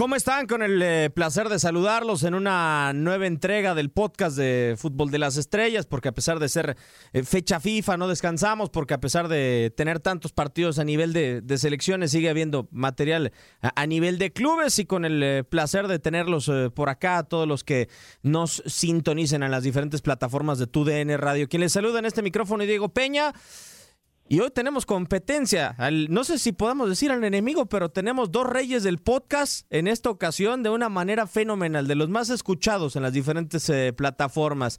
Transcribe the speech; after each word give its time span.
¿Cómo 0.00 0.16
están? 0.16 0.46
Con 0.46 0.62
el 0.62 0.80
eh, 0.80 1.10
placer 1.10 1.50
de 1.50 1.58
saludarlos 1.58 2.24
en 2.24 2.32
una 2.32 2.94
nueva 2.94 3.26
entrega 3.26 3.74
del 3.74 3.90
podcast 3.90 4.34
de 4.34 4.74
Fútbol 4.78 5.10
de 5.10 5.18
las 5.18 5.36
Estrellas, 5.36 5.84
porque 5.84 6.08
a 6.08 6.12
pesar 6.12 6.38
de 6.38 6.48
ser 6.48 6.78
eh, 7.12 7.22
fecha 7.22 7.60
FIFA 7.60 7.98
no 7.98 8.08
descansamos, 8.08 8.70
porque 8.70 8.94
a 8.94 9.00
pesar 9.00 9.28
de 9.28 9.70
tener 9.76 10.00
tantos 10.00 10.32
partidos 10.32 10.78
a 10.78 10.84
nivel 10.84 11.12
de, 11.12 11.58
selecciones 11.58 12.12
sigue 12.12 12.30
habiendo 12.30 12.66
material 12.70 13.30
a, 13.60 13.78
a, 13.78 13.86
nivel 13.86 14.16
de 14.16 14.32
clubes 14.32 14.78
y 14.78 14.86
con 14.86 15.04
el 15.04 15.22
eh, 15.22 15.44
placer 15.44 15.86
de 15.86 15.98
tenerlos 15.98 16.50
por 16.74 16.88
acá, 16.88 17.22
todos 17.24 17.46
los 17.46 17.62
que 17.62 17.90
nos 18.22 18.62
sintonicen 18.64 19.42
en 19.42 19.50
las 19.50 19.64
diferentes 19.64 20.00
plataformas 20.00 20.58
de 20.58 20.66
TUDN 20.66 21.18
Radio. 21.18 21.46
Quien 21.46 21.60
les 21.60 21.72
saluda 21.72 21.98
en 21.98 22.06
este 22.06 22.22
micrófono, 22.22 22.64
Diego 22.64 22.88
Peña. 22.88 23.34
Y 24.32 24.38
hoy 24.38 24.50
tenemos 24.54 24.86
competencia. 24.86 25.74
Al, 25.76 26.06
no 26.08 26.22
sé 26.22 26.38
si 26.38 26.52
podamos 26.52 26.88
decir 26.88 27.10
al 27.10 27.24
enemigo, 27.24 27.66
pero 27.66 27.88
tenemos 27.88 28.30
dos 28.30 28.48
reyes 28.48 28.84
del 28.84 28.98
podcast 28.98 29.66
en 29.72 29.88
esta 29.88 30.08
ocasión 30.08 30.62
de 30.62 30.70
una 30.70 30.88
manera 30.88 31.26
fenomenal, 31.26 31.88
de 31.88 31.96
los 31.96 32.08
más 32.08 32.30
escuchados 32.30 32.94
en 32.94 33.02
las 33.02 33.12
diferentes 33.12 33.68
eh, 33.70 33.92
plataformas. 33.92 34.78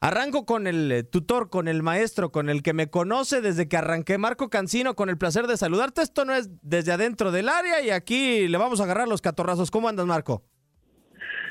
Arranco 0.00 0.46
con 0.46 0.68
el 0.68 0.92
eh, 0.92 1.02
tutor, 1.02 1.50
con 1.50 1.66
el 1.66 1.82
maestro, 1.82 2.30
con 2.30 2.48
el 2.48 2.62
que 2.62 2.74
me 2.74 2.88
conoce 2.88 3.40
desde 3.40 3.68
que 3.68 3.76
arranqué, 3.76 4.18
Marco 4.18 4.50
Cancino, 4.50 4.94
con 4.94 5.10
el 5.10 5.18
placer 5.18 5.48
de 5.48 5.56
saludarte. 5.56 6.02
Esto 6.02 6.24
no 6.24 6.32
es 6.32 6.48
desde 6.62 6.92
adentro 6.92 7.32
del 7.32 7.48
área 7.48 7.82
y 7.82 7.90
aquí 7.90 8.46
le 8.46 8.56
vamos 8.56 8.80
a 8.80 8.84
agarrar 8.84 9.08
los 9.08 9.20
catorrazos. 9.20 9.72
¿Cómo 9.72 9.88
andas, 9.88 10.06
Marco? 10.06 10.44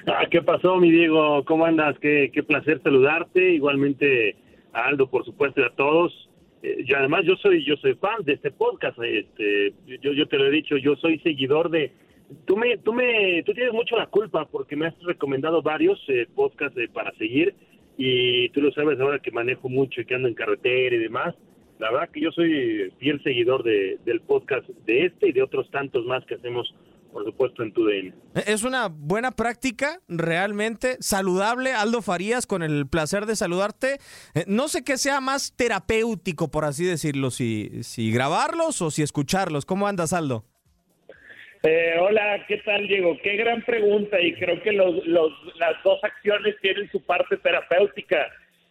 Ah, 0.07 0.23
¿Qué 0.31 0.41
pasó, 0.41 0.77
mi 0.77 0.89
Diego? 0.89 1.43
¿Cómo 1.43 1.65
andas? 1.65 1.97
Qué, 1.99 2.31
qué 2.33 2.43
placer 2.43 2.81
saludarte. 2.81 3.55
Igualmente 3.55 4.37
a 4.71 4.85
Aldo, 4.85 5.09
por 5.09 5.25
supuesto, 5.25 5.59
y 5.59 5.65
a 5.65 5.75
todos 5.75 6.24
yo 6.85 6.97
además 6.97 7.23
yo 7.25 7.35
soy 7.37 7.63
yo 7.63 7.75
soy 7.77 7.95
fan 7.95 8.23
de 8.23 8.33
este 8.33 8.51
podcast 8.51 8.97
este 9.01 9.73
yo 10.01 10.13
yo 10.13 10.27
te 10.27 10.37
lo 10.37 10.47
he 10.47 10.51
dicho 10.51 10.77
yo 10.77 10.95
soy 10.95 11.19
seguidor 11.19 11.69
de 11.69 11.91
tú 12.45 12.57
me 12.57 12.77
tú 12.77 12.93
me 12.93 13.43
tú 13.43 13.53
tienes 13.53 13.73
mucho 13.73 13.97
la 13.97 14.07
culpa 14.07 14.45
porque 14.45 14.75
me 14.75 14.87
has 14.87 15.03
recomendado 15.03 15.61
varios 15.61 15.99
eh, 16.07 16.27
podcasts 16.33 16.77
eh, 16.77 16.89
para 16.91 17.11
seguir 17.13 17.53
y 17.97 18.49
tú 18.49 18.61
lo 18.61 18.71
sabes 18.71 18.99
ahora 18.99 19.19
que 19.19 19.31
manejo 19.31 19.69
mucho 19.69 20.01
y 20.01 20.05
que 20.05 20.15
ando 20.15 20.27
en 20.27 20.33
carretera 20.33 20.95
y 20.95 20.99
demás. 20.99 21.35
La 21.79 21.91
verdad 21.91 22.09
que 22.09 22.21
yo 22.21 22.31
soy 22.31 22.91
fiel 22.99 23.21
seguidor 23.23 23.63
de, 23.63 23.97
del 24.05 24.21
podcast 24.21 24.67
de 24.85 25.05
este 25.05 25.29
y 25.29 25.31
de 25.33 25.43
otros 25.43 25.69
tantos 25.71 26.05
más 26.05 26.25
que 26.25 26.35
hacemos 26.35 26.73
por 27.15 27.23
supuesto, 27.23 27.63
en 27.63 27.71
tu 27.71 27.85
DN. 27.85 28.13
Es 28.45 28.65
una 28.65 28.89
buena 28.89 29.31
práctica, 29.31 30.01
realmente 30.09 30.97
saludable. 30.99 31.71
Aldo 31.71 32.01
Farías, 32.01 32.45
con 32.45 32.61
el 32.61 32.89
placer 32.89 33.25
de 33.25 33.37
saludarte. 33.37 33.99
No 34.47 34.67
sé 34.67 34.83
qué 34.83 34.97
sea 34.97 35.21
más 35.21 35.55
terapéutico, 35.55 36.51
por 36.51 36.65
así 36.65 36.83
decirlo, 36.83 37.31
si, 37.31 37.83
si 37.83 38.11
grabarlos 38.11 38.81
o 38.81 38.91
si 38.91 39.01
escucharlos. 39.01 39.65
¿Cómo 39.65 39.87
andas, 39.87 40.11
Aldo? 40.11 40.43
Eh, 41.63 41.95
hola, 42.01 42.45
¿qué 42.49 42.57
tal, 42.65 42.85
Diego? 42.85 43.17
Qué 43.23 43.37
gran 43.37 43.63
pregunta 43.63 44.19
y 44.19 44.33
creo 44.33 44.61
que 44.61 44.73
los, 44.73 45.07
los, 45.07 45.31
las 45.55 45.81
dos 45.85 46.03
acciones 46.03 46.57
tienen 46.61 46.91
su 46.91 47.01
parte 47.01 47.37
terapéutica 47.37 48.27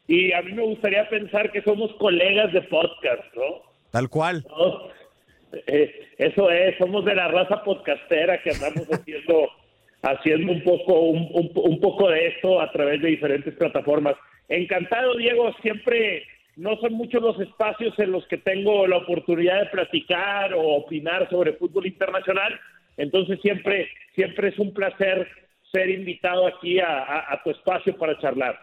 y 0.06 0.34
a 0.34 0.42
mí 0.42 0.52
me 0.52 0.64
gustaría 0.64 1.08
pensar 1.08 1.50
que 1.50 1.62
somos 1.62 1.94
colegas 1.94 2.52
de 2.52 2.60
podcast, 2.60 3.24
¿no? 3.34 3.62
Tal 3.90 4.10
cual. 4.10 4.44
¿No? 4.50 5.03
Eh, 5.66 6.08
eso 6.18 6.50
es, 6.50 6.76
somos 6.78 7.04
de 7.04 7.14
la 7.14 7.28
raza 7.28 7.62
podcastera 7.62 8.42
que 8.42 8.50
andamos 8.50 8.86
haciendo 8.90 9.48
haciendo 10.02 10.52
un 10.52 10.62
poco 10.62 11.00
un, 11.00 11.28
un, 11.32 11.50
un, 11.54 11.80
poco 11.80 12.10
de 12.10 12.26
esto 12.26 12.60
a 12.60 12.70
través 12.70 13.00
de 13.00 13.08
diferentes 13.08 13.54
plataformas. 13.54 14.14
Encantado, 14.48 15.16
Diego, 15.16 15.50
siempre 15.62 16.24
no 16.56 16.76
son 16.76 16.92
muchos 16.92 17.22
los 17.22 17.40
espacios 17.40 17.98
en 17.98 18.12
los 18.12 18.26
que 18.28 18.36
tengo 18.36 18.86
la 18.86 18.98
oportunidad 18.98 19.60
de 19.60 19.70
platicar 19.70 20.52
o 20.52 20.60
opinar 20.60 21.28
sobre 21.30 21.54
fútbol 21.54 21.86
internacional, 21.86 22.60
entonces 22.98 23.40
siempre 23.40 23.88
siempre 24.14 24.48
es 24.48 24.58
un 24.58 24.74
placer 24.74 25.26
ser 25.72 25.88
invitado 25.88 26.46
aquí 26.46 26.78
a, 26.80 26.98
a, 26.98 27.32
a 27.32 27.42
tu 27.42 27.50
espacio 27.50 27.96
para 27.96 28.18
charlar. 28.18 28.58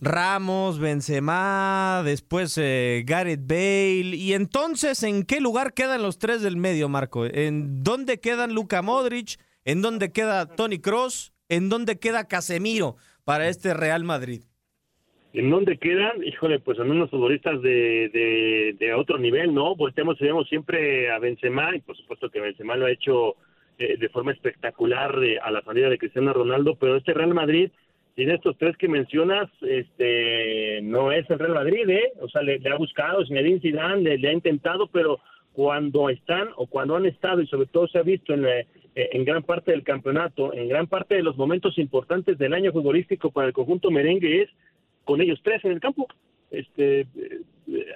Ramos, 0.00 0.78
Benzema, 0.78 2.02
después 2.04 2.58
eh, 2.58 3.02
Gareth 3.06 3.46
Bale. 3.46 4.16
Y 4.16 4.32
entonces, 4.32 5.02
¿en 5.02 5.24
qué 5.24 5.40
lugar 5.40 5.74
quedan 5.74 6.02
los 6.02 6.18
tres 6.18 6.42
del 6.42 6.56
medio, 6.56 6.88
Marco? 6.88 7.26
¿En 7.26 7.82
dónde 7.82 8.20
quedan 8.20 8.54
Luka 8.54 8.82
Modric? 8.82 9.38
¿En 9.64 9.82
dónde 9.82 10.12
queda 10.12 10.46
Tony 10.46 10.78
Cross? 10.78 11.32
¿En 11.48 11.68
dónde 11.68 11.98
queda 11.98 12.28
Casemiro 12.28 12.96
para 13.24 13.48
este 13.48 13.74
Real 13.74 14.04
Madrid? 14.04 14.42
¿En 15.32 15.50
dónde 15.50 15.78
quedan? 15.78 16.22
Híjole, 16.22 16.60
pues 16.60 16.76
son 16.76 16.90
unos 16.90 17.10
futbolistas 17.10 17.60
de, 17.60 18.08
de, 18.12 18.76
de 18.78 18.94
otro 18.94 19.18
nivel, 19.18 19.52
¿no? 19.52 19.74
Volteamos 19.74 20.20
y 20.20 20.24
vemos 20.24 20.48
siempre 20.48 21.10
a 21.10 21.18
Benzema, 21.18 21.74
y 21.74 21.80
por 21.80 21.96
supuesto 21.96 22.30
que 22.30 22.40
Benzema 22.40 22.76
lo 22.76 22.86
ha 22.86 22.92
hecho 22.92 23.34
eh, 23.76 23.96
de 23.98 24.08
forma 24.10 24.30
espectacular 24.30 25.12
eh, 25.24 25.40
a 25.40 25.50
la 25.50 25.60
salida 25.62 25.88
de 25.88 25.98
Cristiano 25.98 26.32
Ronaldo, 26.32 26.76
pero 26.76 26.96
este 26.96 27.12
Real 27.12 27.34
Madrid 27.34 27.72
tiene 28.14 28.34
estos 28.34 28.56
tres 28.58 28.76
que 28.76 28.88
mencionas, 28.88 29.50
este, 29.62 30.80
no 30.82 31.10
es 31.10 31.28
el 31.28 31.38
Real 31.38 31.54
Madrid, 31.54 31.88
¿eh? 31.88 32.12
O 32.20 32.28
sea, 32.28 32.42
le, 32.42 32.60
ha 32.70 32.76
buscado, 32.76 33.26
Zinedine 33.26 33.60
Zidane 33.60 34.02
le, 34.02 34.18
le, 34.18 34.28
ha 34.28 34.32
intentado, 34.32 34.86
pero 34.86 35.18
cuando 35.52 36.08
están 36.08 36.48
o 36.56 36.66
cuando 36.66 36.96
han 36.96 37.06
estado 37.06 37.40
y 37.40 37.46
sobre 37.46 37.66
todo 37.66 37.88
se 37.88 37.98
ha 37.98 38.02
visto 38.02 38.32
en, 38.32 38.42
la, 38.42 38.64
en 38.94 39.24
gran 39.24 39.42
parte 39.42 39.72
del 39.72 39.82
campeonato, 39.82 40.52
en 40.52 40.68
gran 40.68 40.86
parte 40.86 41.16
de 41.16 41.22
los 41.22 41.36
momentos 41.36 41.76
importantes 41.78 42.38
del 42.38 42.54
año 42.54 42.72
futbolístico 42.72 43.30
para 43.30 43.48
el 43.48 43.52
conjunto 43.52 43.90
merengue 43.90 44.42
es 44.42 44.50
con 45.04 45.20
ellos 45.20 45.40
tres 45.42 45.64
en 45.64 45.72
el 45.72 45.80
campo. 45.80 46.06
Este, 46.50 47.06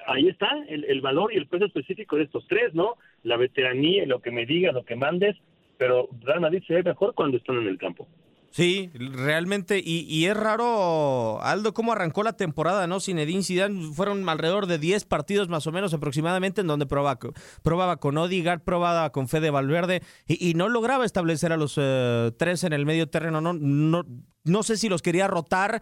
ahí 0.07 0.29
está 0.29 0.49
el, 0.69 0.85
el 0.85 1.01
valor 1.01 1.33
y 1.33 1.37
el 1.37 1.47
peso 1.47 1.65
específico 1.65 2.17
de 2.17 2.25
estos 2.25 2.47
tres, 2.49 2.75
¿no? 2.75 2.95
La 3.23 3.37
veteranía, 3.37 4.05
lo 4.07 4.21
que 4.21 4.33
me 4.33 4.47
digas, 4.47 4.75
lo 4.75 4.85
que 4.85 4.97
mandes, 4.97 5.37
pero 5.77 6.09
Real 6.23 6.41
Madrid 6.41 6.63
se 6.67 6.75
ve 6.75 6.83
mejor 6.83 7.15
cuando 7.15 7.37
están 7.37 7.59
en 7.59 7.69
el 7.69 7.79
campo. 7.79 8.09
Sí, 8.51 8.91
realmente, 8.95 9.79
y, 9.79 10.07
y, 10.09 10.27
es 10.27 10.37
raro, 10.37 11.41
Aldo, 11.43 11.75
cómo 11.75 11.93
arrancó 11.93 12.23
la 12.23 12.33
temporada, 12.33 12.87
¿no? 12.87 12.99
Zinedine 12.99 13.43
Zidane 13.43 13.93
fueron 13.93 14.27
alrededor 14.29 14.67
de 14.67 14.79
10 14.79 15.05
partidos 15.05 15.49
más 15.49 15.67
o 15.67 15.73
menos 15.73 15.93
aproximadamente 15.93 16.63
en 16.63 16.67
donde 16.67 16.87
probaba, 16.87 17.19
probaba 17.63 17.99
con 17.99 18.17
Odigard, 18.17 18.63
probaba 18.63 19.11
con 19.11 19.29
Fede 19.29 19.51
Valverde 19.51 20.03
y, 20.27 20.55
no 20.55 20.69
lograba 20.69 21.05
establecer 21.05 21.53
a 21.53 21.57
los 21.57 21.77
uh, 21.79 22.33
tres 22.37 22.65
en 22.65 22.73
el 22.73 22.87
medio 22.87 23.09
terreno, 23.09 23.41
no, 23.41 23.53
no, 23.53 24.05
no 24.49 24.63
sé 24.63 24.77
si 24.77 24.89
los 24.89 25.03
quería 25.03 25.27
rotar, 25.27 25.81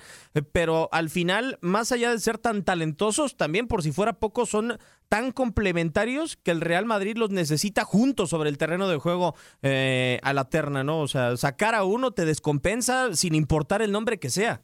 pero 0.52 0.88
al 0.92 1.10
final, 1.10 1.58
más 1.60 1.92
allá 1.92 2.10
de 2.10 2.18
ser 2.18 2.38
tan 2.38 2.64
talentosos, 2.64 3.36
también 3.36 3.68
por 3.68 3.82
si 3.82 3.92
fuera 3.92 4.14
poco, 4.14 4.46
son 4.46 4.78
tan 5.08 5.32
complementarios 5.32 6.36
que 6.36 6.50
el 6.50 6.60
Real 6.60 6.84
Madrid 6.84 7.16
los 7.16 7.30
necesita 7.30 7.84
juntos 7.84 8.30
sobre 8.30 8.50
el 8.50 8.58
terreno 8.58 8.88
de 8.88 8.96
juego 8.96 9.34
eh, 9.62 10.18
a 10.22 10.32
la 10.32 10.48
terna, 10.48 10.84
¿no? 10.84 11.00
O 11.00 11.08
sea, 11.08 11.36
sacar 11.36 11.74
a 11.74 11.84
uno 11.84 12.10
te 12.10 12.24
descompensa 12.24 13.14
sin 13.14 13.34
importar 13.34 13.82
el 13.82 13.92
nombre 13.92 14.18
que 14.18 14.30
sea. 14.30 14.62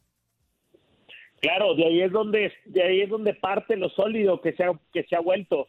Claro, 1.41 1.75
de 1.75 1.85
ahí 1.85 2.01
es 2.03 2.13
donde, 2.13 2.53
de 2.67 2.83
ahí 2.83 3.01
es 3.01 3.11
donde 3.11 3.35
parte 3.35 3.77
lo 3.77 3.89
sólido 3.91 4.41
que 4.41 4.53
se 4.53 4.65
ha, 4.65 4.73
que 4.93 5.03
se 5.05 5.17
ha 5.17 5.21
vuelto. 5.21 5.67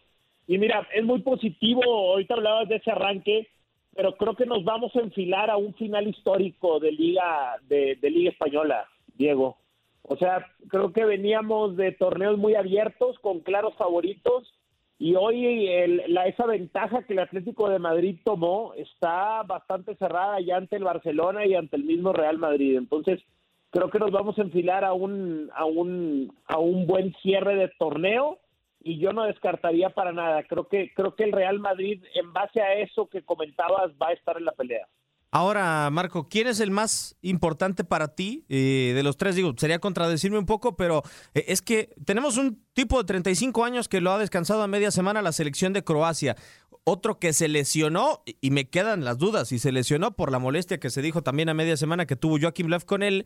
Y 0.47 0.57
mira, 0.57 0.87
es 0.93 1.03
muy 1.03 1.21
positivo, 1.21 1.83
ahorita 2.11 2.35
hablabas 2.35 2.69
de 2.69 2.75
ese 2.75 2.91
arranque, 2.91 3.47
pero 3.95 4.15
creo 4.15 4.35
que 4.35 4.45
nos 4.45 4.63
vamos 4.63 4.95
a 4.95 4.99
enfilar 4.99 5.49
a 5.49 5.57
un 5.57 5.73
final 5.75 6.07
histórico 6.07 6.79
de 6.79 6.91
liga 6.91 7.57
de, 7.67 7.97
liga 8.01 8.31
española, 8.31 8.87
Diego. 9.15 9.57
O 10.03 10.17
sea, 10.17 10.47
creo 10.67 10.91
que 10.91 11.05
veníamos 11.05 11.77
de 11.77 11.91
torneos 11.93 12.37
muy 12.37 12.55
abiertos 12.55 13.17
con 13.19 13.39
claros 13.39 13.75
favoritos 13.75 14.53
y 14.99 15.15
hoy 15.15 15.67
el, 15.67 16.03
la, 16.07 16.27
esa 16.27 16.45
ventaja 16.45 17.03
que 17.03 17.13
el 17.13 17.19
Atlético 17.19 17.69
de 17.69 17.79
Madrid 17.79 18.17
tomó 18.23 18.73
está 18.75 19.43
bastante 19.43 19.95
cerrada 19.95 20.39
ya 20.41 20.57
ante 20.57 20.75
el 20.75 20.83
Barcelona 20.83 21.45
y 21.45 21.55
ante 21.55 21.77
el 21.77 21.83
mismo 21.83 22.13
Real 22.13 22.37
Madrid. 22.37 22.77
Entonces, 22.77 23.21
creo 23.69 23.89
que 23.89 23.99
nos 23.99 24.11
vamos 24.11 24.37
a 24.37 24.41
enfilar 24.41 24.83
a 24.83 24.93
un 24.93 25.49
a 25.55 25.65
un 25.65 26.33
a 26.47 26.59
un 26.59 26.85
buen 26.85 27.13
cierre 27.21 27.55
de 27.55 27.69
torneo 27.79 28.39
y 28.83 28.99
yo 28.99 29.13
no 29.13 29.23
descartaría 29.23 29.89
para 29.89 30.11
nada. 30.11 30.43
Creo 30.43 30.67
que 30.67 30.91
creo 30.93 31.15
que 31.15 31.23
el 31.23 31.31
Real 31.31 31.59
Madrid, 31.59 32.03
en 32.13 32.33
base 32.33 32.61
a 32.61 32.73
eso 32.75 33.07
que 33.07 33.23
comentabas, 33.23 33.91
va 34.01 34.09
a 34.09 34.13
estar 34.13 34.37
en 34.37 34.45
la 34.45 34.51
pelea. 34.51 34.87
Ahora, 35.35 35.89
Marco, 35.89 36.29
¿quién 36.29 36.45
es 36.45 36.59
el 36.59 36.69
más 36.69 37.17
importante 37.23 37.83
para 37.83 38.13
ti 38.13 38.45
eh, 38.49 38.91
de 38.93 39.01
los 39.01 39.17
tres? 39.17 39.35
Digo, 39.35 39.55
sería 39.57 39.79
contradecirme 39.79 40.37
un 40.37 40.45
poco, 40.45 40.75
pero 40.75 41.01
eh, 41.33 41.45
es 41.47 41.63
que 41.63 41.89
tenemos 42.05 42.37
un 42.37 42.63
tipo 42.73 42.99
de 42.99 43.05
35 43.05 43.65
años 43.65 43.89
que 43.89 43.99
lo 43.99 44.11
ha 44.11 44.19
descansado 44.19 44.61
a 44.61 44.67
media 44.67 44.91
semana 44.91 45.23
la 45.23 45.31
selección 45.31 45.73
de 45.73 45.83
Croacia. 45.83 46.35
otro 46.83 47.17
que 47.17 47.33
se 47.33 47.47
lesionó, 47.47 48.21
y 48.41 48.51
me 48.51 48.69
quedan 48.69 49.05
las 49.05 49.17
dudas, 49.17 49.51
y 49.53 49.57
se 49.57 49.71
lesionó 49.71 50.11
por 50.11 50.31
la 50.31 50.37
molestia 50.37 50.79
que 50.79 50.91
se 50.91 51.01
dijo 51.01 51.23
también 51.23 51.49
a 51.49 51.55
media 51.55 51.77
semana 51.77 52.05
que 52.05 52.15
tuvo 52.15 52.37
Joaquim 52.39 52.67
Lev 52.67 52.85
con 52.85 53.01
él, 53.01 53.25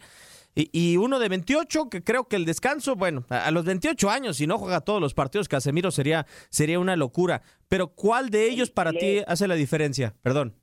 y, 0.56 0.98
uno 0.98 1.20
de 1.20 1.30
28, 1.30 1.90
que 1.90 2.04
creo 2.04 2.28
que 2.28 2.36
el 2.36 2.46
descanso, 2.46 2.96
bueno, 2.96 3.26
a, 3.30 3.52
los 3.52 3.64
28 3.66 4.10
años, 4.10 4.38
si 4.38 4.48
no 4.48 4.58
juega 4.58 4.82
todos 4.82 5.00
los 5.00 5.14
partidos, 5.14 5.48
Casemiro 5.48 5.92
sería, 5.92 6.26
sería 6.50 6.80
una 6.80 6.96
locura. 6.96 7.44
Pero 7.70 7.90
¿cuál 7.90 8.32
de 8.32 8.50
ellos 8.50 8.72
para 8.72 8.92
ti 8.92 9.20
hace 9.28 9.48
la 9.48 9.54
diferencia? 9.54 10.16
Perdón. 10.24 10.56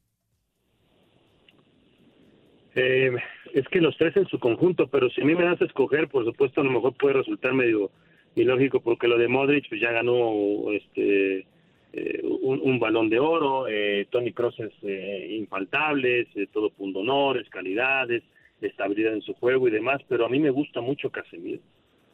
Eh, 2.74 3.12
es 3.52 3.68
que 3.68 3.80
los 3.80 3.96
tres 3.96 4.16
en 4.16 4.26
su 4.26 4.40
conjunto, 4.40 4.88
pero 4.88 5.08
si 5.10 5.20
a 5.20 5.24
mí 5.24 5.34
me 5.36 5.44
das 5.44 5.60
a 5.60 5.64
escoger, 5.64 6.08
por 6.08 6.24
supuesto, 6.24 6.60
a 6.60 6.64
lo 6.64 6.72
mejor 6.72 6.94
puede 6.94 7.14
resultar 7.14 7.54
medio 7.54 7.92
ilógico 8.34 8.80
porque 8.80 9.06
lo 9.06 9.16
de 9.16 9.28
Modric 9.28 9.68
pues 9.68 9.80
ya 9.80 9.92
ganó 9.92 10.72
este 10.72 11.46
eh, 11.92 12.20
un, 12.24 12.80
balón 12.80 13.08
de 13.08 13.20
oro, 13.20 13.68
eh, 13.68 14.08
Tony 14.10 14.32
Cross 14.32 14.58
es 14.58 14.72
eh, 14.82 15.36
infaltable, 15.38 16.26
todo 16.52 16.70
punto 16.70 16.98
honores, 16.98 17.48
calidades, 17.48 18.24
estabilidad 18.68 19.14
en 19.14 19.22
su 19.22 19.34
juego 19.34 19.68
y 19.68 19.70
demás, 19.70 20.00
pero 20.08 20.26
a 20.26 20.28
mí 20.28 20.38
me 20.38 20.50
gusta 20.50 20.80
mucho 20.80 21.10
Casemiro. 21.10 21.60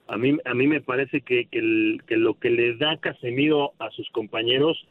A 0.06 0.17
mí, 0.17 0.37
a 0.44 0.55
mí 0.55 0.67
me 0.67 0.81
parece 0.81 1.20
que, 1.20 1.47
que, 1.47 1.61
lo 2.17 2.35
que 2.38 2.50
le 2.50 2.76
da 2.76 2.97
Casemiro 2.99 3.73
a 3.79 3.91
sus 3.91 4.11
compañeros 4.11 4.87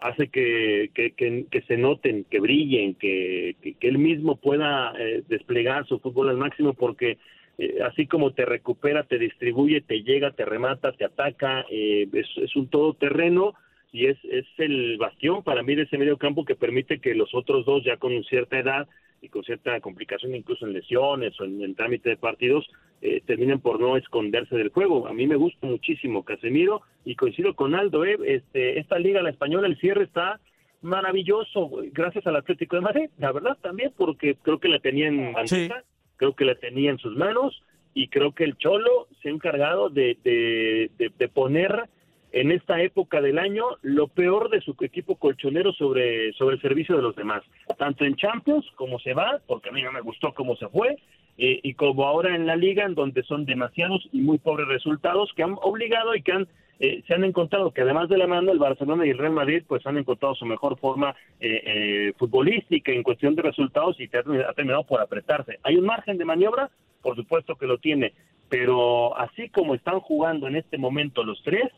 hace 0.00 0.28
que, 0.28 0.90
que, 0.94 1.62
se 1.66 1.76
noten, 1.76 2.24
que 2.24 2.40
brillen, 2.40 2.94
que, 2.94 3.56
él 3.80 3.98
mismo 3.98 4.36
pueda 4.36 4.92
eh, 4.98 5.22
desplegar 5.28 5.86
su 5.86 5.98
fútbol 5.98 6.30
al 6.30 6.36
máximo 6.36 6.74
porque 6.74 7.18
eh, 7.58 7.78
así 7.86 8.06
como 8.06 8.32
te 8.32 8.44
recupera, 8.44 9.04
te 9.04 9.18
distribuye, 9.18 9.80
te 9.80 10.02
llega, 10.02 10.32
te 10.32 10.44
remata, 10.44 10.92
te 10.92 11.04
ataca, 11.04 11.64
eh, 11.70 12.08
es, 12.12 12.26
es, 12.36 12.56
un 12.56 12.68
todoterreno 12.68 13.54
y 13.92 14.06
es, 14.06 14.18
es 14.24 14.46
el 14.58 14.98
bastión 14.98 15.42
para 15.44 15.62
mí 15.62 15.74
de 15.74 15.82
ese 15.82 15.98
medio 15.98 16.16
campo 16.16 16.44
que 16.44 16.56
permite 16.56 16.98
que 16.98 17.14
los 17.14 17.34
otros 17.34 17.64
dos 17.64 17.84
ya 17.84 17.96
con 17.96 18.24
cierta 18.24 18.58
edad 18.58 18.88
y 19.24 19.28
con 19.28 19.42
cierta 19.42 19.80
complicación 19.80 20.34
incluso 20.34 20.66
en 20.66 20.74
lesiones 20.74 21.40
o 21.40 21.44
en 21.44 21.62
el 21.62 21.74
trámite 21.74 22.10
de 22.10 22.16
partidos, 22.16 22.68
eh, 23.00 23.22
terminen 23.24 23.60
por 23.60 23.80
no 23.80 23.96
esconderse 23.96 24.56
del 24.56 24.68
juego. 24.68 25.08
A 25.08 25.14
mí 25.14 25.26
me 25.26 25.36
gusta 25.36 25.66
muchísimo 25.66 26.24
Casemiro 26.24 26.82
y 27.04 27.16
coincido 27.16 27.54
con 27.54 27.74
Aldo, 27.74 28.04
eh, 28.04 28.18
este, 28.26 28.78
esta 28.78 28.98
liga, 28.98 29.22
la 29.22 29.30
española, 29.30 29.66
el 29.66 29.78
cierre 29.78 30.04
está 30.04 30.40
maravilloso, 30.82 31.70
gracias 31.92 32.26
al 32.26 32.36
Atlético 32.36 32.76
de 32.76 32.82
Madrid, 32.82 33.10
la 33.18 33.32
verdad 33.32 33.56
también, 33.62 33.92
porque 33.96 34.36
creo 34.42 34.60
que 34.60 34.68
la 34.68 34.80
tenía 34.80 35.08
en 35.08 35.32
bandeja, 35.32 35.82
creo 36.16 36.34
que 36.34 36.44
la 36.44 36.56
tenía 36.56 36.90
en 36.90 36.98
sus 36.98 37.16
manos 37.16 37.62
y 37.94 38.08
creo 38.08 38.32
que 38.32 38.44
el 38.44 38.58
Cholo 38.58 39.08
se 39.22 39.30
ha 39.30 39.32
encargado 39.32 39.88
de, 39.88 40.18
de, 40.22 41.10
de 41.18 41.28
poner 41.28 41.88
en 42.34 42.50
esta 42.50 42.82
época 42.82 43.20
del 43.20 43.38
año 43.38 43.64
lo 43.82 44.08
peor 44.08 44.50
de 44.50 44.60
su 44.60 44.74
equipo 44.80 45.14
colchonero 45.14 45.72
sobre, 45.72 46.32
sobre 46.32 46.56
el 46.56 46.62
servicio 46.62 46.96
de 46.96 47.02
los 47.02 47.14
demás, 47.14 47.44
tanto 47.78 48.04
en 48.04 48.16
Champions 48.16 48.66
como 48.74 48.98
se 48.98 49.14
va, 49.14 49.40
porque 49.46 49.68
a 49.68 49.72
mí 49.72 49.80
no 49.82 49.92
me 49.92 50.00
gustó 50.00 50.34
cómo 50.34 50.56
se 50.56 50.68
fue, 50.68 50.96
eh, 51.38 51.60
y 51.62 51.74
como 51.74 52.04
ahora 52.04 52.34
en 52.34 52.46
la 52.46 52.56
liga, 52.56 52.84
en 52.86 52.96
donde 52.96 53.22
son 53.22 53.44
demasiados 53.44 54.08
y 54.12 54.20
muy 54.20 54.38
pobres 54.38 54.66
resultados 54.66 55.32
que 55.36 55.44
han 55.44 55.54
obligado 55.62 56.16
y 56.16 56.22
que 56.22 56.32
han 56.32 56.48
eh, 56.80 57.04
se 57.06 57.14
han 57.14 57.22
encontrado 57.22 57.70
que 57.70 57.82
además 57.82 58.08
de 58.08 58.18
la 58.18 58.26
mano 58.26 58.50
el 58.50 58.58
Barcelona 58.58 59.06
y 59.06 59.10
el 59.10 59.18
Real 59.18 59.32
Madrid 59.32 59.62
pues 59.64 59.86
han 59.86 59.96
encontrado 59.96 60.34
su 60.34 60.44
mejor 60.44 60.76
forma 60.76 61.14
eh, 61.38 62.12
futbolística 62.18 62.90
en 62.90 63.04
cuestión 63.04 63.36
de 63.36 63.42
resultados 63.42 64.00
y 64.00 64.08
que 64.08 64.18
ha 64.18 64.52
terminado 64.54 64.82
por 64.82 65.00
apretarse. 65.00 65.60
¿Hay 65.62 65.76
un 65.76 65.86
margen 65.86 66.18
de 66.18 66.24
maniobra? 66.24 66.70
Por 67.00 67.14
supuesto 67.14 67.54
que 67.54 67.68
lo 67.68 67.78
tiene, 67.78 68.12
pero 68.48 69.16
así 69.16 69.50
como 69.50 69.76
están 69.76 70.00
jugando 70.00 70.48
en 70.48 70.56
este 70.56 70.76
momento 70.76 71.22
los 71.22 71.40
tres, 71.44 71.70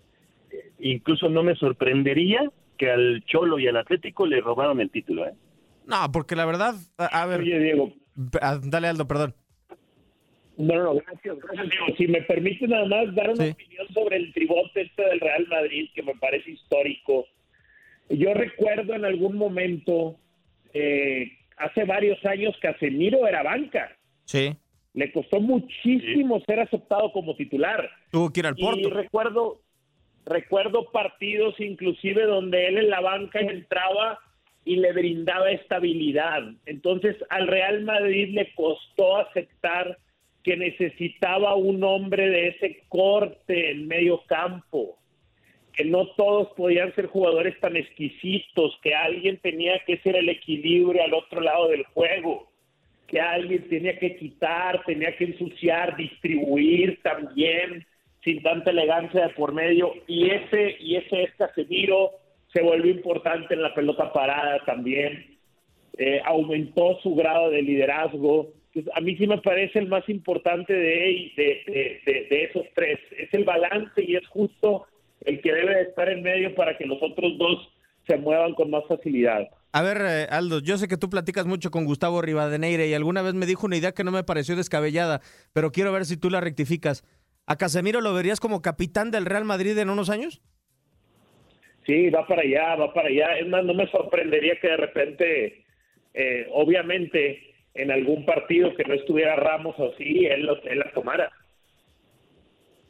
incluso 0.79 1.29
no 1.29 1.43
me 1.43 1.55
sorprendería 1.57 2.41
que 2.77 2.91
al 2.91 3.25
Cholo 3.25 3.59
y 3.59 3.67
al 3.67 3.77
Atlético 3.77 4.27
le 4.27 4.41
robaron 4.41 4.81
el 4.81 4.91
título. 4.91 5.27
¿eh? 5.27 5.35
No, 5.87 6.11
porque 6.13 6.37
la 6.37 6.47
verdad, 6.47 6.75
a, 6.99 7.27
ver. 7.27 7.41
Oye, 7.41 7.59
Diego. 7.59 7.93
Dale, 8.15 8.89
Aldo, 8.89 9.07
perdón. 9.07 9.35
No, 10.57 10.75
no, 10.75 10.95
gracias, 10.95 11.39
gracias, 11.39 11.71
Diego. 11.71 11.87
Si 11.99 12.07
me 12.09 12.23
permite 12.23 12.67
nada 12.67 12.87
más 12.87 13.15
dar 13.15 13.31
una 13.31 13.51
opinión 13.51 13.87
sobre 13.93 14.17
el 14.17 14.33
tribote 14.33 14.83
este 14.83 15.03
del 15.03 15.21
Real 15.21 15.47
Madrid, 15.49 15.89
que 15.95 16.03
me 16.03 16.15
parece 16.15 16.51
histórico. 16.51 17.27
Yo 18.09 18.33
recuerdo 18.35 18.95
en 18.95 19.05
algún 19.05 19.37
momento, 19.37 20.19
eh, 20.73 21.33
hace 21.59 21.85
varios 21.85 22.25
años, 22.25 22.57
Casemiro 22.61 23.27
era 23.27 23.43
banca. 23.43 23.97
Sí. 24.25 24.57
Le 24.95 25.13
costó 25.13 25.41
muchísimo 25.41 26.41
ser 26.47 26.61
aceptado 26.61 27.13
como 27.13 27.37
titular. 27.37 27.91
Tuvo 28.11 28.33
que 28.33 28.41
ir 28.41 28.47
al 28.47 28.57
Porto. 28.57 28.89
Y 28.89 28.91
recuerdo, 28.91 29.61
Recuerdo 30.27 30.91
partidos 30.91 31.55
inclusive 31.61 32.25
donde 32.25 32.67
él 32.67 32.79
en 32.79 32.91
la 32.91 33.01
banca 33.01 33.39
entraba 33.39 34.19
y 34.65 34.77
le 34.77 34.93
brindaba 34.93 35.53
estabilidad. 35.53 36.43
Entonces 36.67 37.17
al 37.31 37.47
Real 37.47 37.85
Madrid 37.85 38.35
le 38.35 38.53
costó 38.55 39.19
aceptar 39.19 39.97
que 40.43 40.57
necesitaba 40.57 41.55
un 41.55 41.83
hombre 41.85 42.29
de 42.29 42.49
ese 42.49 42.83
corte 42.89 43.71
en 43.71 43.87
medio 43.87 44.23
campo, 44.27 44.99
que 45.73 45.85
no 45.85 46.09
todos 46.17 46.49
podían 46.57 46.93
ser 46.95 47.07
jugadores 47.07 47.59
tan 47.61 47.77
exquisitos, 47.77 48.79
que 48.83 48.95
alguien 48.95 49.39
tenía 49.39 49.79
que 49.87 49.99
ser 49.99 50.17
el 50.17 50.29
equilibrio 50.29 51.05
al 51.05 51.15
otro 51.15 51.41
lado 51.41 51.69
del 51.69 51.85
juego, 51.85 52.51
que 53.07 53.21
alguien 53.21 53.69
tenía 53.69 53.97
que 53.99 54.17
quitar, 54.17 54.85
tenía 54.85 55.17
que 55.17 55.25
ensuciar, 55.25 55.97
distribuir 55.97 57.01
también 57.03 57.87
sin 58.27 58.43
tanta 58.43 58.71
elegancia 58.71 59.29
de 59.29 59.35
por 59.35 59.53
medio 59.53 59.93
y 60.09 60.29
ese 60.29 60.77
y 60.81 60.97
ese 60.97 61.23
es 61.23 61.35
Casemiro 61.39 62.11
se 62.53 62.61
volvió 62.61 62.91
importante 62.91 63.55
en 63.55 63.63
la 63.63 63.73
pelota 63.73 64.13
parada 64.13 64.59
también 64.67 65.39
eh, 65.97 66.21
aumentó 66.25 66.99
su 67.05 67.15
grado 67.15 67.51
de 67.51 67.63
liderazgo 67.63 68.53
a 68.95 69.01
mí 69.01 69.17
sí 69.17 69.29
me 69.29 69.39
parece 69.39 69.79
el 69.79 69.87
más 69.87 70.07
importante 70.09 70.73
de, 70.73 71.33
de, 71.37 72.03
de, 72.29 72.45
esos 72.45 72.67
tres 72.75 72.99
es 73.17 73.33
el 73.33 73.45
balance 73.45 74.03
y 74.03 74.17
es 74.17 74.27
justo 74.27 74.87
el 75.25 75.41
que 75.41 75.53
debe 75.53 75.83
estar 75.83 76.09
en 76.09 76.23
medio 76.25 76.53
para 76.57 76.77
que 76.77 76.85
los 76.85 77.01
otros 77.01 77.39
dos 77.39 77.69
se 78.09 78.17
muevan 78.17 78.55
con 78.55 78.71
más 78.71 78.85
facilidad. 78.87 79.49
A 79.73 79.83
ver, 79.83 79.99
eh, 80.01 80.27
Aldo, 80.31 80.61
yo 80.61 80.79
sé 80.79 80.89
que 80.89 80.97
tú 80.97 81.11
platicas 81.11 81.45
mucho 81.45 81.71
con 81.71 81.85
Gustavo 81.85 82.23
Rivadeneire 82.23 82.89
y 82.89 82.95
alguna 82.95 83.21
vez 83.21 83.35
me 83.35 83.47
dijo 83.47 83.67
una 83.67 83.77
idea 83.77 83.93
que 83.93 84.05
no 84.05 84.11
me 84.11 84.25
pareció 84.25 84.57
descabellada, 84.57 85.21
pero 85.53 85.71
quiero 85.71 85.93
ver 85.93 86.07
si 86.07 86.17
tú 86.17 86.31
la 86.31 86.41
rectificas. 86.41 87.05
¿A 87.47 87.57
Casemiro 87.57 88.01
lo 88.01 88.13
verías 88.13 88.41
como 88.41 88.61
capitán 88.61 89.13
del 89.13 89.25
Real 89.25 89.45
Madrid 89.45 89.79
en 89.79 89.91
unos 89.91 90.11
años? 90.11 90.43
Sí, 91.87 92.11
va 92.11 92.27
para 92.27 92.43
allá, 92.43 92.75
va 92.75 92.93
para 92.93 93.09
allá. 93.09 93.39
Es 93.39 93.47
más, 93.47 93.65
no 93.65 93.73
me 93.73 93.89
sorprendería 93.89 94.59
que 94.61 94.67
de 94.67 94.77
repente, 94.77 95.65
eh, 96.13 96.49
obviamente, 96.53 97.55
en 97.75 97.93
algún 97.93 98.27
partido 98.27 98.75
que 98.75 98.83
no 98.83 98.95
estuviera 98.95 99.37
Ramos 99.37 99.77
o 99.79 99.93
así, 99.93 100.27
él, 100.27 100.49
él 100.65 100.79
la 100.81 100.93
tomara. 100.93 101.31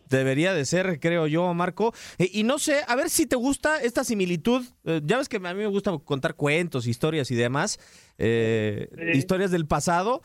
Debería 0.08 0.54
de 0.54 0.64
ser, 0.64 1.00
creo 1.00 1.26
yo, 1.26 1.52
Marco. 1.52 1.92
Eh, 2.16 2.30
y 2.32 2.44
no 2.44 2.58
sé, 2.58 2.80
a 2.88 2.96
ver 2.96 3.10
si 3.10 3.26
te 3.26 3.36
gusta 3.36 3.82
esta 3.82 4.04
similitud. 4.04 4.64
Eh, 4.86 5.02
ya 5.04 5.18
ves 5.18 5.28
que 5.28 5.36
a 5.36 5.40
mí 5.40 5.54
me 5.54 5.66
gusta 5.66 5.92
contar 6.02 6.34
cuentos, 6.34 6.86
historias 6.86 7.30
y 7.30 7.34
demás, 7.34 7.78
historias 9.12 9.50
del 9.50 9.66
pasado. 9.66 10.22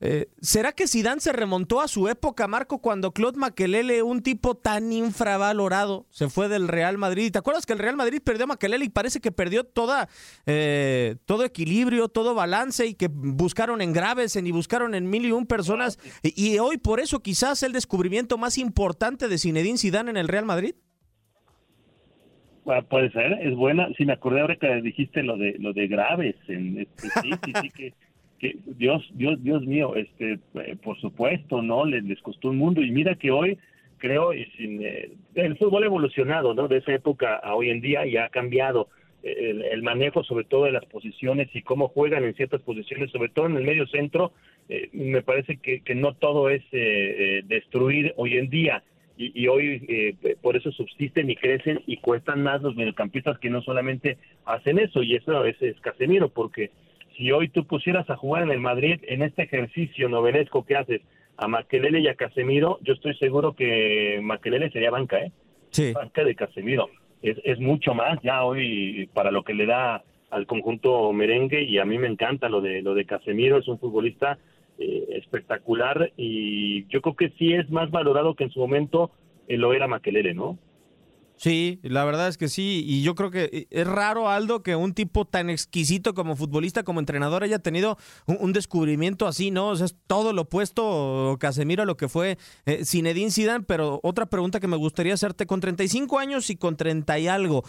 Eh, 0.00 0.26
¿Será 0.40 0.72
que 0.72 0.86
Zidane 0.86 1.20
se 1.20 1.32
remontó 1.32 1.80
a 1.80 1.88
su 1.88 2.08
época, 2.08 2.46
Marco, 2.46 2.80
cuando 2.80 3.12
Claude 3.12 3.38
Makelele, 3.38 4.02
un 4.02 4.22
tipo 4.22 4.54
tan 4.54 4.92
infravalorado, 4.92 6.06
se 6.10 6.28
fue 6.28 6.48
del 6.48 6.68
Real 6.68 6.98
Madrid? 6.98 7.32
¿Te 7.32 7.38
acuerdas 7.38 7.64
que 7.64 7.72
el 7.72 7.78
Real 7.78 7.96
Madrid 7.96 8.20
perdió 8.22 8.44
a 8.44 8.48
Makelele 8.48 8.84
y 8.84 8.90
parece 8.90 9.20
que 9.20 9.32
perdió 9.32 9.64
toda, 9.64 10.08
eh, 10.44 11.16
todo 11.24 11.44
equilibrio, 11.44 12.08
todo 12.08 12.34
balance 12.34 12.86
y 12.86 12.94
que 12.94 13.08
buscaron 13.10 13.80
en 13.80 13.94
Gravesen 13.94 14.46
y 14.46 14.52
buscaron 14.52 14.94
en 14.94 15.08
mil 15.08 15.24
y 15.24 15.32
un 15.32 15.46
personas? 15.46 15.98
Y, 16.22 16.58
hoy 16.58 16.76
por 16.76 17.00
eso 17.00 17.22
quizás 17.22 17.62
el 17.62 17.72
descubrimiento 17.72 18.36
más 18.36 18.58
importante 18.58 19.28
de 19.28 19.38
Zinedine 19.38 19.78
Zidane 19.78 20.10
en 20.10 20.16
el 20.18 20.28
Real 20.28 20.44
Madrid. 20.44 20.74
puede 22.90 23.10
ser, 23.12 23.32
es 23.40 23.54
buena. 23.56 23.88
Si 23.96 24.04
me 24.04 24.12
acordé 24.12 24.42
ahora 24.42 24.56
que 24.56 24.82
dijiste 24.82 25.22
lo 25.22 25.38
de 25.38 25.56
lo 25.58 25.72
de 25.72 25.86
Graves, 25.86 26.36
en, 26.48 26.80
este, 26.80 27.08
sí, 27.08 27.30
sí, 27.44 27.52
sí 27.62 27.70
que 27.70 27.94
que 28.38 28.56
Dios, 28.66 29.08
Dios, 29.14 29.42
Dios 29.42 29.64
mío, 29.66 29.94
este, 29.96 30.38
eh, 30.54 30.76
por 30.82 30.98
supuesto, 31.00 31.62
¿no? 31.62 31.84
Les, 31.84 32.20
costó 32.20 32.50
un 32.50 32.58
mundo 32.58 32.82
y 32.82 32.90
mira 32.90 33.14
que 33.14 33.30
hoy 33.30 33.58
creo 33.98 34.32
sin, 34.56 34.84
eh, 34.84 35.10
el 35.34 35.56
fútbol 35.56 35.82
ha 35.82 35.86
evolucionado, 35.86 36.54
¿no? 36.54 36.68
De 36.68 36.78
esa 36.78 36.92
época 36.92 37.36
a 37.36 37.54
hoy 37.54 37.70
en 37.70 37.80
día 37.80 38.06
y 38.06 38.16
ha 38.16 38.28
cambiado 38.28 38.88
el, 39.22 39.82
manejo 39.82 40.22
sobre 40.22 40.44
todo 40.44 40.66
de 40.66 40.72
las 40.72 40.84
posiciones 40.84 41.48
y 41.52 41.62
cómo 41.62 41.88
juegan 41.88 42.22
en 42.22 42.34
ciertas 42.34 42.60
posiciones, 42.60 43.10
sobre 43.10 43.28
todo 43.28 43.46
en 43.46 43.56
el 43.56 43.64
medio 43.64 43.84
centro, 43.88 44.32
eh, 44.68 44.88
me 44.92 45.20
parece 45.20 45.56
que, 45.56 45.80
que, 45.80 45.96
no 45.96 46.14
todo 46.14 46.48
es 46.48 46.62
destruir 47.48 48.14
hoy 48.16 48.36
en 48.36 48.48
día. 48.50 48.84
Y, 49.18 49.32
y 49.42 49.48
hoy 49.48 50.14
por 50.42 50.56
eso 50.56 50.70
subsisten 50.70 51.28
y 51.28 51.34
crecen 51.34 51.80
y 51.86 51.96
cuestan 51.96 52.44
más 52.44 52.62
los 52.62 52.76
mediocampistas 52.76 53.38
que 53.40 53.50
no 53.50 53.62
solamente 53.62 54.16
hacen 54.44 54.78
eso, 54.78 55.02
y 55.02 55.16
eso 55.16 55.36
a 55.36 55.42
veces 55.42 55.74
es 55.74 55.80
Casemiro, 55.80 56.28
porque 56.28 56.70
si 57.16 57.32
hoy 57.32 57.48
tú 57.48 57.66
pusieras 57.66 58.08
a 58.10 58.16
jugar 58.16 58.42
en 58.42 58.50
el 58.50 58.60
Madrid 58.60 59.00
en 59.02 59.22
este 59.22 59.42
ejercicio 59.42 60.08
novelesco 60.08 60.64
que 60.64 60.76
haces 60.76 61.02
a 61.36 61.48
Maquelele 61.48 62.00
y 62.00 62.08
a 62.08 62.14
Casemiro, 62.14 62.78
yo 62.82 62.94
estoy 62.94 63.14
seguro 63.16 63.54
que 63.54 64.20
Maquelele 64.22 64.70
sería 64.70 64.90
banca, 64.90 65.18
¿eh? 65.18 65.32
Sí. 65.70 65.92
Banca 65.92 66.24
de 66.24 66.34
Casemiro. 66.34 66.88
es, 67.22 67.36
es 67.44 67.58
mucho 67.58 67.94
más 67.94 68.18
ya 68.22 68.44
hoy 68.44 69.08
para 69.12 69.30
lo 69.30 69.42
que 69.42 69.54
le 69.54 69.66
da 69.66 70.02
al 70.30 70.46
conjunto 70.46 71.12
merengue 71.12 71.62
y 71.62 71.78
a 71.78 71.84
mí 71.84 71.98
me 71.98 72.08
encanta 72.08 72.48
lo 72.48 72.60
de 72.60 72.82
lo 72.82 72.94
de 72.94 73.04
Casemiro, 73.04 73.58
es 73.58 73.68
un 73.68 73.78
futbolista 73.78 74.38
eh, 74.78 75.06
espectacular 75.10 76.12
y 76.16 76.86
yo 76.88 77.00
creo 77.00 77.16
que 77.16 77.30
sí 77.38 77.54
es 77.54 77.70
más 77.70 77.90
valorado 77.90 78.34
que 78.34 78.44
en 78.44 78.50
su 78.50 78.60
momento 78.60 79.10
eh, 79.48 79.56
lo 79.56 79.72
era 79.72 79.86
Maquelele, 79.86 80.34
¿no? 80.34 80.58
Sí, 81.38 81.80
la 81.82 82.02
verdad 82.06 82.28
es 82.28 82.38
que 82.38 82.48
sí, 82.48 82.82
y 82.86 83.02
yo 83.02 83.14
creo 83.14 83.30
que 83.30 83.50
eh, 83.52 83.66
es 83.70 83.86
raro, 83.86 84.30
Aldo, 84.30 84.62
que 84.62 84.74
un 84.74 84.94
tipo 84.94 85.26
tan 85.26 85.50
exquisito 85.50 86.14
como 86.14 86.34
futbolista, 86.34 86.82
como 86.82 86.98
entrenador, 86.98 87.44
haya 87.44 87.58
tenido 87.58 87.98
un, 88.26 88.54
descubrimiento 88.54 89.26
así, 89.26 89.50
¿no? 89.50 89.68
O 89.68 89.76
sea, 89.76 89.84
es 89.84 89.96
todo 90.06 90.32
lo 90.32 90.42
opuesto, 90.42 91.36
Casemiro, 91.38 91.82
a 91.82 91.86
lo 91.86 91.98
que 91.98 92.08
fue 92.08 92.38
eh, 92.64 92.86
Zinedine 92.86 93.30
Zidane, 93.30 93.64
pero 93.64 94.00
otra 94.02 94.24
pregunta 94.24 94.60
que 94.60 94.66
me 94.66 94.78
gustaría 94.78 95.12
hacerte, 95.12 95.44
con 95.44 95.60
35 95.60 96.18
años 96.18 96.48
y 96.48 96.56
con 96.56 96.78
30 96.78 97.18
y 97.18 97.28
algo, 97.28 97.64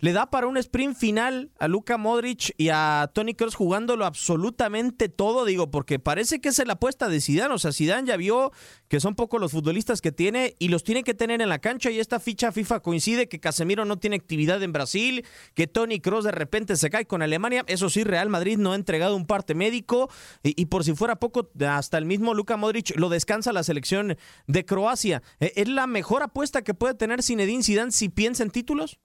¿le 0.00 0.12
da 0.12 0.28
para 0.28 0.48
un 0.48 0.56
sprint 0.56 0.96
final 0.96 1.52
a 1.60 1.68
Luka 1.68 1.98
Modric 1.98 2.54
y 2.58 2.70
a 2.70 3.08
Tony 3.14 3.34
Kroos 3.34 3.54
jugándolo 3.54 4.04
absolutamente 4.04 5.08
todo? 5.08 5.44
Digo, 5.44 5.70
porque 5.70 6.00
parece 6.00 6.40
que 6.40 6.48
es 6.48 6.66
la 6.66 6.72
apuesta 6.72 7.08
de 7.08 7.20
Zidane, 7.20 7.54
o 7.54 7.58
sea, 7.58 7.70
Zidane 7.72 8.08
ya 8.08 8.16
vio 8.16 8.50
que 8.88 8.98
son 8.98 9.14
pocos 9.14 9.40
los 9.40 9.52
futbolistas 9.52 10.00
que 10.00 10.10
tiene 10.10 10.56
y 10.58 10.68
los 10.68 10.82
tiene 10.82 11.04
que 11.04 11.14
tener 11.14 11.40
en 11.40 11.48
la 11.48 11.60
cancha 11.60 11.90
y 11.90 12.00
esta 12.00 12.18
ficha 12.18 12.50
FIFA 12.50 12.80
coincide 12.80 13.11
que 13.28 13.40
Casemiro 13.40 13.84
no 13.84 13.98
tiene 13.98 14.16
actividad 14.16 14.62
en 14.62 14.72
Brasil, 14.72 15.24
que 15.54 15.66
Tony 15.66 16.00
Cross 16.00 16.24
de 16.24 16.32
repente 16.32 16.76
se 16.76 16.90
cae 16.90 17.06
con 17.06 17.22
Alemania. 17.22 17.64
Eso 17.66 17.88
sí, 17.88 18.04
Real 18.04 18.28
Madrid 18.28 18.58
no 18.58 18.72
ha 18.72 18.76
entregado 18.76 19.16
un 19.16 19.26
parte 19.26 19.54
médico 19.54 20.10
y, 20.42 20.66
por 20.66 20.84
si 20.84 20.94
fuera 20.94 21.16
poco, 21.16 21.50
hasta 21.66 21.98
el 21.98 22.04
mismo 22.04 22.34
Luka 22.34 22.56
Modric 22.56 22.96
lo 22.96 23.08
descansa 23.08 23.52
la 23.52 23.62
selección 23.62 24.16
de 24.46 24.64
Croacia. 24.64 25.22
¿E, 25.40 25.52
¿Es 25.56 25.68
la 25.68 25.86
mejor 25.86 26.22
apuesta 26.22 26.62
que 26.62 26.74
puede 26.74 26.94
tener 26.94 27.22
Zinedine 27.22 27.62
Zidane 27.62 27.92
si 27.92 28.08
piensa 28.08 28.42
en 28.42 28.50
títulos? 28.50 28.98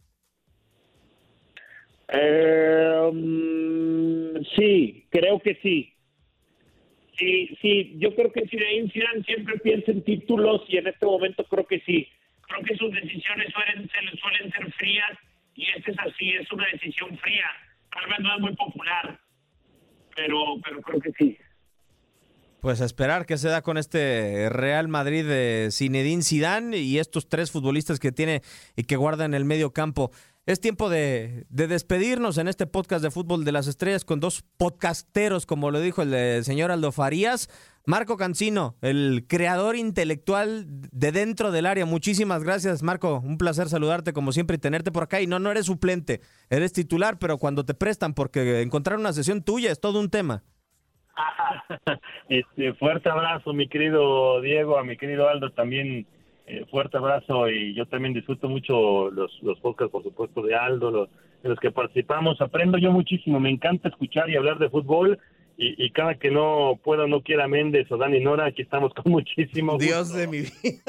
Eh, 2.10 3.12
sí, 4.56 5.06
creo 5.10 5.40
que 5.40 5.60
sí. 5.62 5.94
Sí, 7.18 7.58
sí, 7.62 7.96
yo 7.98 8.16
creo 8.16 8.32
que 8.32 8.48
Zinedine 8.48 8.92
Zidane 8.92 9.24
siempre 9.24 9.58
piensa 9.60 9.92
en 9.92 10.04
títulos 10.04 10.62
y 10.68 10.78
en 10.78 10.88
este 10.88 11.06
momento 11.06 11.44
creo 11.46 11.66
que 11.66 11.80
sí 11.82 12.08
creo 12.48 12.64
que 12.64 12.76
sus 12.76 12.92
decisiones 12.92 13.54
suelen 13.54 13.90
suelen 13.90 14.52
ser 14.52 14.72
frías 14.74 15.18
y 15.56 15.66
este 15.76 15.92
es 15.92 16.00
así, 16.00 16.30
es 16.32 16.52
una 16.52 16.66
decisión 16.72 17.18
fría. 17.18 17.48
Tal 17.92 18.10
vez 18.10 18.20
no 18.20 18.36
es 18.36 18.42
muy 18.42 18.56
popular, 18.56 19.20
pero, 20.16 20.60
pero 20.64 20.82
creo 20.82 21.00
que 21.00 21.12
sí. 21.14 21.38
Pues 22.62 22.82
a 22.82 22.86
esperar 22.86 23.26
qué 23.26 23.38
se 23.38 23.50
da 23.50 23.62
con 23.62 23.78
este 23.78 24.50
Real 24.50 24.88
Madrid 24.88 25.26
de 25.26 25.70
Zinedine 25.72 26.24
Zidane 26.24 26.78
y 26.78 27.00
estos 27.00 27.30
tres 27.30 27.52
futbolistas 27.52 28.00
que 28.00 28.12
tiene 28.12 28.42
y 28.76 28.84
que 28.84 28.96
guarda 28.96 29.26
en 29.26 29.34
el 29.34 29.46
medio 29.46 29.74
campo. 29.74 30.12
Es 30.48 30.62
tiempo 30.62 30.90
de, 30.90 31.46
despedirnos 31.50 32.38
en 32.38 32.48
este 32.48 32.68
podcast 32.68 33.04
de 33.04 33.12
Fútbol 33.12 33.44
de 33.44 33.52
las 33.52 33.68
Estrellas 33.68 34.06
con 34.06 34.22
dos 34.22 34.46
podcasteros, 34.58 35.46
como 35.46 35.72
lo 35.72 35.82
dijo 35.82 36.04
el, 36.04 36.42
señor 36.46 36.72
Aldo 36.72 36.94
Farías. 36.94 37.50
Marco 37.86 38.16
Cancino, 38.16 38.78
el 38.82 39.26
creador 39.28 39.76
intelectual 39.76 40.64
de 40.66 41.12
dentro 41.12 41.52
del 41.52 41.66
área. 41.66 41.86
Muchísimas 41.86 42.46
gracias, 42.46 42.82
Marco. 42.82 43.20
Un 43.20 43.38
placer 43.38 43.68
saludarte 43.68 44.14
como 44.14 44.32
siempre 44.32 44.56
y 44.56 44.60
tenerte 44.60 44.90
por 44.90 45.04
acá. 45.04 45.20
Y 45.20 45.28
no, 45.28 45.38
no 45.40 45.52
eres 45.52 45.66
suplente, 45.66 46.22
eres 46.50 46.72
titular, 46.72 47.20
pero 47.20 47.38
cuando 47.38 47.66
te 47.66 47.74
prestan, 47.74 48.14
porque 48.14 48.62
encontrar 48.62 49.00
una 49.00 49.12
sesión 49.12 49.44
tuya 49.44 49.70
es 49.70 49.82
todo 49.82 50.00
un 50.00 50.10
tema. 50.10 50.46
Este, 52.30 52.74
fuerte 52.74 53.10
abrazo, 53.10 53.54
mi 53.54 53.68
querido 53.70 54.42
Diego, 54.42 54.78
a 54.78 54.84
mi 54.84 54.98
querido 54.98 55.30
Aldo 55.30 55.52
también 55.52 56.06
eh, 56.48 56.66
fuerte 56.72 56.98
abrazo 56.98 57.50
y 57.50 57.74
yo 57.74 57.86
también 57.88 58.14
disfruto 58.14 58.48
mucho 58.48 59.12
los, 59.12 59.38
los 59.42 59.60
podcasts, 59.60 59.92
por 59.92 60.04
supuesto, 60.04 60.42
de 60.42 60.56
Aldo, 60.56 60.92
los, 60.92 61.10
en 61.44 61.50
los 61.50 61.60
que 61.60 61.72
participamos. 61.72 62.40
Aprendo 62.40 62.78
yo 62.78 62.92
muchísimo, 62.92 63.38
me 63.40 63.50
encanta 63.50 63.90
escuchar 63.90 64.30
y 64.30 64.38
hablar 64.38 64.58
de 64.58 64.70
fútbol. 64.70 65.20
Y, 65.60 65.90
cada 65.90 66.14
que 66.14 66.30
no 66.30 66.80
pueda, 66.84 67.08
no 67.08 67.24
quiera 67.24 67.48
Méndez 67.48 67.92
o 67.92 67.98
Dani 67.98 68.20
Nora, 68.20 68.46
aquí 68.46 68.62
estamos 68.62 68.94
con 68.94 69.12
muchísimo 69.12 69.78
Dios 69.80 70.14
de 70.14 70.28
mi 70.28 70.42
vida. 70.42 70.84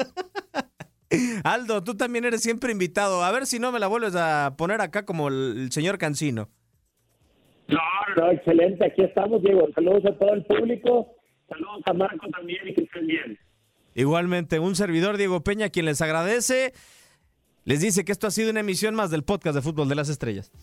Aldo, 1.43 1.83
tú 1.83 1.97
también 1.97 2.23
eres 2.23 2.43
siempre 2.43 2.71
invitado. 2.71 3.23
A 3.23 3.31
ver 3.31 3.47
si 3.47 3.57
no 3.57 3.71
me 3.71 3.79
la 3.79 3.87
vuelves 3.87 4.15
a 4.15 4.53
poner 4.57 4.79
acá 4.79 5.05
como 5.05 5.27
el, 5.27 5.71
señor 5.71 5.97
Cancino. 5.97 6.49
No, 7.67 7.81
no, 8.15 8.31
excelente. 8.31 8.85
Aquí 8.85 9.01
estamos, 9.01 9.41
Diego. 9.41 9.67
Saludos 9.73 10.05
a 10.05 10.13
todo 10.17 10.33
el 10.35 10.45
público. 10.45 11.15
Saludos 11.49 11.81
a 11.85 11.93
Marco 11.93 12.27
también 12.29 12.67
y 12.67 12.75
que 12.75 12.83
estén 12.83 13.07
bien. 13.07 13.39
Igualmente, 13.99 14.59
un 14.59 14.77
servidor, 14.77 15.17
Diego 15.17 15.43
Peña, 15.43 15.67
quien 15.67 15.85
les 15.85 15.99
agradece, 15.99 16.73
les 17.65 17.81
dice 17.81 18.05
que 18.05 18.13
esto 18.13 18.27
ha 18.27 18.31
sido 18.31 18.49
una 18.49 18.61
emisión 18.61 18.95
más 18.95 19.11
del 19.11 19.25
podcast 19.25 19.55
de 19.55 19.61
Fútbol 19.61 19.89
de 19.89 19.95
las 19.95 20.07
Estrellas. 20.07 20.53